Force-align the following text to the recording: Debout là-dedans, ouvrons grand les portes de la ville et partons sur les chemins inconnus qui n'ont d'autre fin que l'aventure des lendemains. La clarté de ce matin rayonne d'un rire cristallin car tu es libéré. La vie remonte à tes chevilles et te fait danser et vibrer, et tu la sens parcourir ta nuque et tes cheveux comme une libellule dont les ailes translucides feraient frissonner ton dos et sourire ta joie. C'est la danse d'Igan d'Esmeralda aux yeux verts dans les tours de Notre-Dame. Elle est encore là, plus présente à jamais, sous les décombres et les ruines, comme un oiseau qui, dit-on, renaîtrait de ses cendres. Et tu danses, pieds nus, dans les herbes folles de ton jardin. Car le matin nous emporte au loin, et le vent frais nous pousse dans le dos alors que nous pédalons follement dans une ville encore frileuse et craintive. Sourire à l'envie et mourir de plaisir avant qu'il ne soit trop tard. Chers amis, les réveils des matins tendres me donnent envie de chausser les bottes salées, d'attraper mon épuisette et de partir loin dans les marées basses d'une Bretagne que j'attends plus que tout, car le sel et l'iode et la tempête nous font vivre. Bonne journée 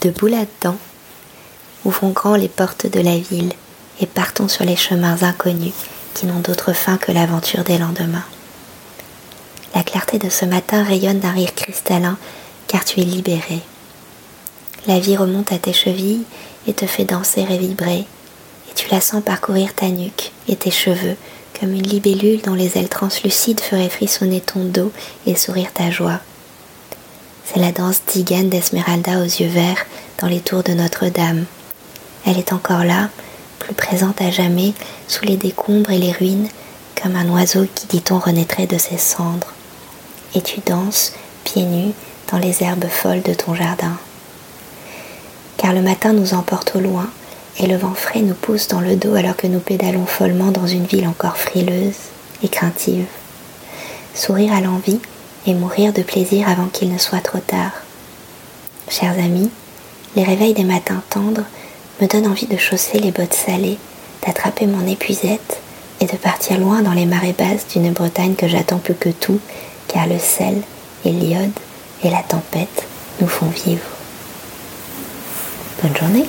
Debout 0.00 0.28
là-dedans, 0.28 0.78
ouvrons 1.84 2.10
grand 2.10 2.34
les 2.34 2.48
portes 2.48 2.86
de 2.86 3.00
la 3.00 3.18
ville 3.18 3.52
et 4.00 4.06
partons 4.06 4.48
sur 4.48 4.64
les 4.64 4.76
chemins 4.76 5.22
inconnus 5.22 5.74
qui 6.14 6.24
n'ont 6.24 6.40
d'autre 6.40 6.72
fin 6.72 6.96
que 6.96 7.12
l'aventure 7.12 7.64
des 7.64 7.76
lendemains. 7.76 8.24
La 9.74 9.82
clarté 9.82 10.18
de 10.18 10.30
ce 10.30 10.46
matin 10.46 10.82
rayonne 10.84 11.20
d'un 11.20 11.32
rire 11.32 11.54
cristallin 11.54 12.16
car 12.66 12.84
tu 12.86 13.00
es 13.00 13.04
libéré. 13.04 13.60
La 14.86 14.98
vie 14.98 15.18
remonte 15.18 15.52
à 15.52 15.58
tes 15.58 15.74
chevilles 15.74 16.24
et 16.66 16.72
te 16.72 16.86
fait 16.86 17.04
danser 17.04 17.44
et 17.50 17.58
vibrer, 17.58 18.06
et 18.70 18.74
tu 18.74 18.88
la 18.90 19.02
sens 19.02 19.22
parcourir 19.22 19.74
ta 19.74 19.88
nuque 19.88 20.32
et 20.48 20.56
tes 20.56 20.70
cheveux 20.70 21.16
comme 21.58 21.74
une 21.74 21.86
libellule 21.86 22.40
dont 22.40 22.54
les 22.54 22.78
ailes 22.78 22.88
translucides 22.88 23.60
feraient 23.60 23.90
frissonner 23.90 24.40
ton 24.40 24.64
dos 24.64 24.92
et 25.26 25.36
sourire 25.36 25.74
ta 25.74 25.90
joie. 25.90 26.20
C'est 27.52 27.58
la 27.58 27.72
danse 27.72 28.02
d'Igan 28.06 28.44
d'Esmeralda 28.44 29.18
aux 29.18 29.24
yeux 29.24 29.48
verts 29.48 29.84
dans 30.18 30.28
les 30.28 30.38
tours 30.38 30.62
de 30.62 30.72
Notre-Dame. 30.72 31.46
Elle 32.24 32.38
est 32.38 32.52
encore 32.52 32.84
là, 32.84 33.08
plus 33.58 33.74
présente 33.74 34.22
à 34.22 34.30
jamais, 34.30 34.72
sous 35.08 35.24
les 35.24 35.36
décombres 35.36 35.90
et 35.90 35.98
les 35.98 36.12
ruines, 36.12 36.46
comme 37.00 37.16
un 37.16 37.28
oiseau 37.28 37.66
qui, 37.74 37.86
dit-on, 37.88 38.20
renaîtrait 38.20 38.68
de 38.68 38.78
ses 38.78 38.98
cendres. 38.98 39.52
Et 40.36 40.42
tu 40.42 40.60
danses, 40.64 41.12
pieds 41.42 41.64
nus, 41.64 41.92
dans 42.30 42.38
les 42.38 42.62
herbes 42.62 42.88
folles 42.88 43.22
de 43.22 43.34
ton 43.34 43.56
jardin. 43.56 43.96
Car 45.56 45.72
le 45.72 45.82
matin 45.82 46.12
nous 46.12 46.34
emporte 46.34 46.76
au 46.76 46.80
loin, 46.80 47.10
et 47.58 47.66
le 47.66 47.76
vent 47.76 47.94
frais 47.94 48.20
nous 48.20 48.34
pousse 48.34 48.68
dans 48.68 48.80
le 48.80 48.94
dos 48.94 49.16
alors 49.16 49.36
que 49.36 49.48
nous 49.48 49.58
pédalons 49.58 50.06
follement 50.06 50.52
dans 50.52 50.68
une 50.68 50.86
ville 50.86 51.08
encore 51.08 51.36
frileuse 51.36 51.96
et 52.44 52.48
craintive. 52.48 53.06
Sourire 54.14 54.52
à 54.52 54.60
l'envie 54.60 55.00
et 55.46 55.54
mourir 55.54 55.92
de 55.92 56.02
plaisir 56.02 56.48
avant 56.48 56.66
qu'il 56.66 56.92
ne 56.92 56.98
soit 56.98 57.20
trop 57.20 57.38
tard. 57.38 57.72
Chers 58.88 59.18
amis, 59.18 59.50
les 60.16 60.24
réveils 60.24 60.54
des 60.54 60.64
matins 60.64 61.02
tendres 61.10 61.44
me 62.00 62.06
donnent 62.06 62.26
envie 62.26 62.46
de 62.46 62.56
chausser 62.56 62.98
les 62.98 63.12
bottes 63.12 63.34
salées, 63.34 63.78
d'attraper 64.26 64.66
mon 64.66 64.86
épuisette 64.86 65.60
et 66.00 66.06
de 66.06 66.16
partir 66.16 66.58
loin 66.58 66.82
dans 66.82 66.92
les 66.92 67.06
marées 67.06 67.34
basses 67.36 67.66
d'une 67.68 67.92
Bretagne 67.92 68.34
que 68.34 68.48
j'attends 68.48 68.78
plus 68.78 68.94
que 68.94 69.10
tout, 69.10 69.40
car 69.88 70.06
le 70.06 70.18
sel 70.18 70.62
et 71.04 71.12
l'iode 71.12 71.50
et 72.02 72.10
la 72.10 72.22
tempête 72.22 72.86
nous 73.20 73.28
font 73.28 73.48
vivre. 73.48 73.84
Bonne 75.82 75.96
journée 75.96 76.26